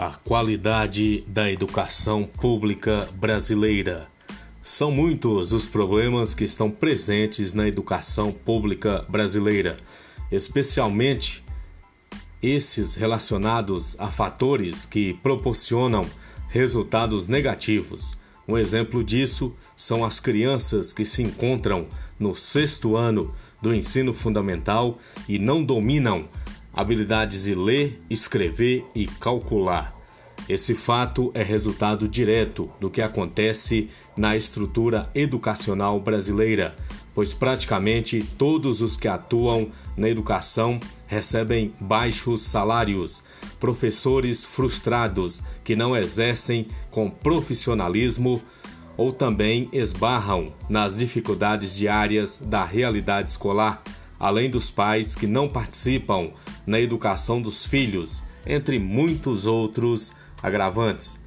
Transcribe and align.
a 0.00 0.14
qualidade 0.14 1.22
da 1.26 1.52
educação 1.52 2.24
pública 2.24 3.06
brasileira. 3.16 4.08
São 4.62 4.90
muitos 4.90 5.52
os 5.52 5.68
problemas 5.68 6.34
que 6.34 6.42
estão 6.42 6.70
presentes 6.70 7.52
na 7.52 7.68
educação 7.68 8.32
pública 8.32 9.04
brasileira, 9.10 9.76
especialmente 10.32 11.44
esses 12.42 12.94
relacionados 12.94 13.94
a 14.00 14.06
fatores 14.06 14.86
que 14.86 15.12
proporcionam 15.22 16.06
resultados 16.48 17.26
negativos. 17.26 18.16
Um 18.48 18.56
exemplo 18.56 19.04
disso 19.04 19.54
são 19.76 20.02
as 20.02 20.18
crianças 20.18 20.94
que 20.94 21.04
se 21.04 21.22
encontram 21.22 21.86
no 22.18 22.34
sexto 22.34 22.96
ano 22.96 23.34
do 23.60 23.74
ensino 23.74 24.14
fundamental 24.14 24.98
e 25.28 25.38
não 25.38 25.62
dominam 25.62 26.26
habilidades 26.80 27.44
de 27.44 27.54
ler, 27.54 28.00
escrever 28.08 28.86
e 28.94 29.06
calcular. 29.06 29.94
Esse 30.48 30.74
fato 30.74 31.30
é 31.34 31.42
resultado 31.42 32.08
direto 32.08 32.70
do 32.80 32.90
que 32.90 33.02
acontece 33.02 33.88
na 34.16 34.36
estrutura 34.36 35.08
educacional 35.14 36.00
brasileira, 36.00 36.74
pois 37.14 37.34
praticamente 37.34 38.26
todos 38.38 38.80
os 38.80 38.96
que 38.96 39.06
atuam 39.06 39.70
na 39.96 40.08
educação 40.08 40.80
recebem 41.06 41.74
baixos 41.78 42.40
salários, 42.42 43.22
professores 43.60 44.44
frustrados 44.44 45.42
que 45.62 45.76
não 45.76 45.94
exercem 45.94 46.66
com 46.90 47.10
profissionalismo 47.10 48.42
ou 48.96 49.12
também 49.12 49.68
esbarram 49.72 50.52
nas 50.68 50.96
dificuldades 50.96 51.76
diárias 51.76 52.38
da 52.38 52.64
realidade 52.64 53.30
escolar 53.30 53.82
além 54.20 54.50
dos 54.50 54.70
pais 54.70 55.16
que 55.16 55.26
não 55.26 55.48
participam 55.48 56.30
na 56.66 56.78
educação 56.78 57.40
dos 57.40 57.64
filhos, 57.64 58.22
entre 58.46 58.78
muitos 58.78 59.46
outros 59.46 60.12
agravantes. 60.42 61.18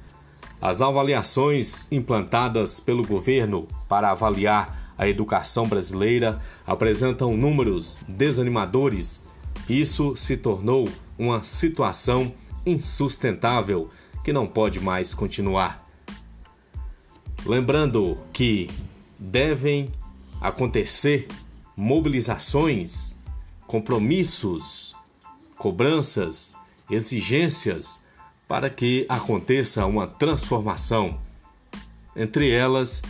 As 0.60 0.80
avaliações 0.80 1.90
implantadas 1.92 2.78
pelo 2.78 3.04
governo 3.04 3.68
para 3.88 4.10
avaliar 4.10 4.94
a 4.96 5.08
educação 5.08 5.66
brasileira 5.66 6.40
apresentam 6.64 7.36
números 7.36 8.00
desanimadores. 8.08 9.24
Isso 9.68 10.14
se 10.14 10.36
tornou 10.36 10.88
uma 11.18 11.42
situação 11.42 12.32
insustentável 12.64 13.90
que 14.22 14.32
não 14.32 14.46
pode 14.46 14.80
mais 14.80 15.12
continuar. 15.12 15.84
Lembrando 17.44 18.16
que 18.32 18.70
devem 19.18 19.90
acontecer 20.40 21.28
mobilizações, 21.76 23.16
compromissos, 23.66 24.94
cobranças, 25.56 26.54
exigências 26.90 28.02
para 28.46 28.68
que 28.68 29.06
aconteça 29.08 29.86
uma 29.86 30.06
transformação. 30.06 31.18
Entre 32.14 32.50
elas, 32.50 33.02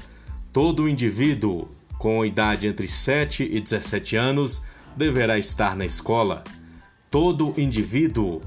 todo 0.52 0.88
indivíduo 0.88 1.68
com 1.98 2.24
idade 2.24 2.66
entre 2.66 2.88
7 2.88 3.48
e 3.50 3.60
17 3.60 4.16
anos 4.16 4.62
deverá 4.96 5.38
estar 5.38 5.76
na 5.76 5.84
escola. 5.84 6.44
Todo 7.10 7.54
indivíduo 7.56 8.40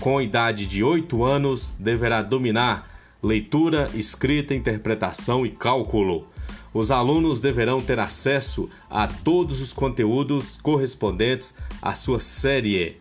com 0.00 0.20
idade 0.20 0.66
de 0.66 0.82
8 0.82 1.22
anos 1.22 1.74
deverá 1.78 2.22
dominar 2.22 2.90
leitura, 3.22 3.90
escrita, 3.94 4.54
interpretação 4.54 5.46
e 5.46 5.50
cálculo 5.50 6.26
os 6.74 6.90
alunos 6.90 7.40
deverão 7.40 7.80
ter 7.80 8.00
acesso 8.00 8.68
a 8.90 9.06
todos 9.06 9.60
os 9.60 9.72
conteúdos 9.72 10.56
correspondentes 10.56 11.54
à 11.80 11.94
sua 11.94 12.18
série. 12.18 12.98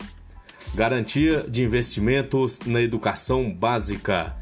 Garantia 0.76 1.44
de 1.50 1.64
investimentos 1.64 2.60
na 2.68 2.80
educação 2.80 3.52
básica. 3.52 4.38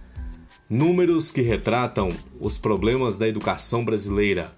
Números 0.69 1.31
que 1.31 1.41
retratam 1.41 2.13
os 2.39 2.57
problemas 2.57 3.17
da 3.17 3.28
educação 3.28 3.85
brasileira. 3.85 4.53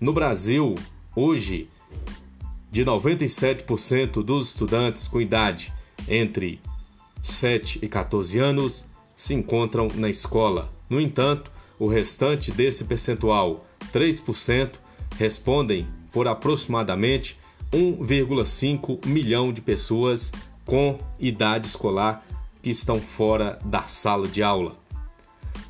No 0.00 0.12
Brasil, 0.12 0.76
hoje, 1.14 1.68
de 2.70 2.84
97% 2.84 4.22
dos 4.22 4.50
estudantes 4.50 5.08
com 5.08 5.20
idade 5.20 5.72
entre 6.08 6.60
7 7.22 7.80
e 7.82 7.88
14 7.88 8.38
anos 8.38 8.86
se 9.14 9.34
encontram 9.34 9.88
na 9.94 10.08
escola. 10.08 10.72
No 10.88 11.00
entanto, 11.00 11.50
o 11.78 11.88
restante 11.88 12.52
desse 12.52 12.84
percentual 12.84 13.65
3% 13.92 14.72
respondem 15.18 15.86
por 16.12 16.28
aproximadamente 16.28 17.38
1,5 17.72 19.04
milhão 19.06 19.52
de 19.52 19.60
pessoas 19.60 20.32
com 20.64 20.98
idade 21.18 21.66
escolar 21.66 22.24
que 22.62 22.70
estão 22.70 23.00
fora 23.00 23.58
da 23.64 23.82
sala 23.82 24.26
de 24.26 24.42
aula. 24.42 24.76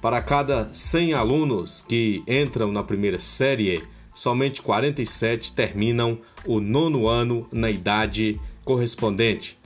Para 0.00 0.22
cada 0.22 0.72
100 0.72 1.14
alunos 1.14 1.84
que 1.86 2.22
entram 2.28 2.70
na 2.70 2.82
primeira 2.82 3.18
série, 3.18 3.82
somente 4.14 4.62
47 4.62 5.52
terminam 5.52 6.18
o 6.44 6.60
nono 6.60 7.08
ano 7.08 7.46
na 7.52 7.70
idade 7.70 8.40
correspondente. 8.64 9.58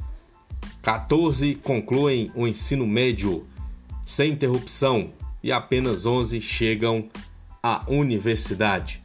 14 0.83 1.57
concluem 1.57 2.31
o 2.35 2.47
ensino 2.47 2.87
médio 2.87 3.47
sem 4.05 4.33
interrupção 4.33 5.13
e 5.43 5.53
apenas 5.53 6.07
11 6.07 6.41
chegam 6.41 7.09
a 7.63 7.83
universidade. 7.89 9.03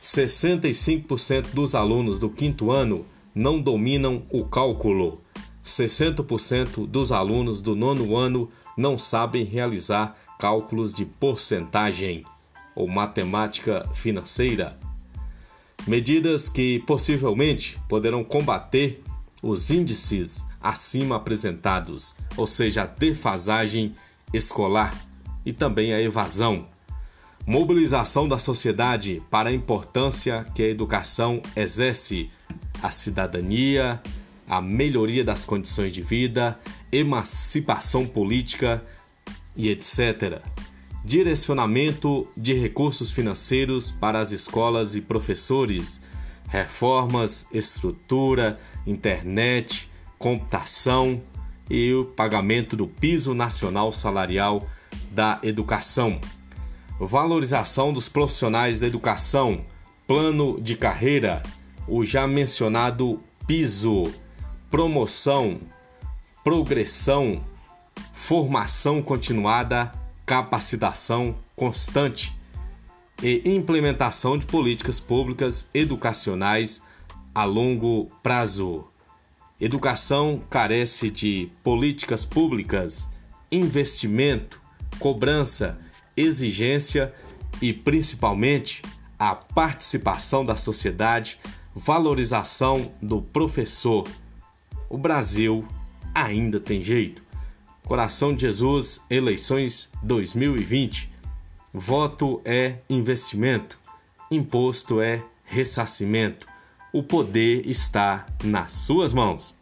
65% 0.00 1.52
dos 1.52 1.74
alunos 1.74 2.18
do 2.18 2.30
quinto 2.30 2.70
ano 2.70 3.04
não 3.34 3.60
dominam 3.60 4.22
o 4.30 4.44
cálculo. 4.44 5.20
60% 5.64 6.86
dos 6.86 7.12
alunos 7.12 7.60
do 7.60 7.74
nono 7.74 8.16
ano 8.16 8.48
não 8.76 8.96
sabem 8.96 9.44
realizar 9.44 10.16
cálculos 10.38 10.94
de 10.94 11.04
porcentagem 11.04 12.24
ou 12.74 12.86
matemática 12.86 13.84
financeira. 13.92 14.78
Medidas 15.86 16.48
que 16.48 16.78
possivelmente 16.80 17.78
poderão 17.88 18.22
combater 18.22 19.02
os 19.42 19.70
índices 19.70 20.46
acima 20.60 21.16
apresentados, 21.16 22.16
ou 22.36 22.46
seja, 22.46 22.82
a 22.82 22.86
defasagem 22.86 23.94
escolar 24.32 24.94
e 25.44 25.52
também 25.52 25.92
a 25.92 26.00
evasão 26.00 26.66
mobilização 27.48 28.28
da 28.28 28.38
sociedade 28.38 29.22
para 29.30 29.48
a 29.48 29.52
importância 29.52 30.44
que 30.54 30.62
a 30.62 30.68
educação 30.68 31.40
exerce. 31.56 32.30
À 32.82 32.90
cidadania, 32.90 34.00
a 34.46 34.60
melhoria 34.60 35.24
das 35.24 35.46
condições 35.46 35.92
de 35.92 36.02
vida, 36.02 36.60
emancipação 36.92 38.06
política 38.06 38.84
e 39.56 39.70
etc. 39.70 40.42
Direcionamento 41.02 42.28
de 42.36 42.52
recursos 42.52 43.10
financeiros 43.10 43.90
para 43.90 44.20
as 44.20 44.30
escolas 44.30 44.94
e 44.94 45.00
professores, 45.00 46.02
reformas, 46.48 47.48
estrutura, 47.50 48.60
internet, 48.86 49.90
computação 50.18 51.20
e 51.68 51.94
o 51.94 52.04
pagamento 52.04 52.76
do 52.76 52.86
piso 52.86 53.32
nacional 53.32 53.90
salarial 53.90 54.68
da 55.10 55.40
educação 55.42 56.20
valorização 57.06 57.92
dos 57.92 58.08
profissionais 58.08 58.80
da 58.80 58.86
educação, 58.86 59.64
plano 60.06 60.60
de 60.60 60.76
carreira, 60.76 61.42
o 61.86 62.04
já 62.04 62.26
mencionado 62.26 63.20
piso, 63.46 64.12
promoção, 64.70 65.60
progressão, 66.42 67.44
formação 68.12 69.00
continuada, 69.00 69.92
capacitação 70.26 71.36
constante. 71.54 72.36
E 73.22 73.42
implementação 73.44 74.38
de 74.38 74.46
políticas 74.46 75.00
públicas 75.00 75.68
educacionais 75.74 76.82
a 77.34 77.44
longo 77.44 78.06
prazo. 78.22 78.84
Educação 79.60 80.40
carece 80.48 81.10
de 81.10 81.50
políticas 81.64 82.24
públicas, 82.24 83.08
investimento, 83.50 84.60
cobrança 85.00 85.78
exigência 86.18 87.12
e, 87.60 87.72
principalmente, 87.72 88.82
a 89.18 89.34
participação 89.34 90.44
da 90.44 90.56
sociedade, 90.56 91.38
valorização 91.74 92.92
do 93.02 93.20
professor. 93.20 94.08
O 94.88 94.96
Brasil 94.96 95.66
ainda 96.14 96.60
tem 96.60 96.82
jeito. 96.82 97.22
Coração 97.84 98.34
de 98.34 98.42
Jesus, 98.42 99.04
eleições 99.08 99.90
2020. 100.02 101.10
Voto 101.72 102.40
é 102.44 102.78
investimento, 102.88 103.78
imposto 104.30 105.00
é 105.00 105.22
ressarcimento. 105.44 106.46
O 106.92 107.02
poder 107.02 107.66
está 107.66 108.26
nas 108.42 108.72
suas 108.72 109.12
mãos. 109.12 109.57